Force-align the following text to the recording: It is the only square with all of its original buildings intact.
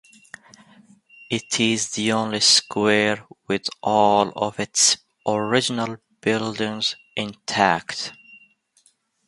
It 1.29 1.59
is 1.59 1.91
the 1.91 2.13
only 2.13 2.39
square 2.39 3.23
with 3.47 3.69
all 3.83 4.29
of 4.35 4.59
its 4.59 4.97
original 5.27 5.97
buildings 6.21 6.95
intact. 7.15 8.11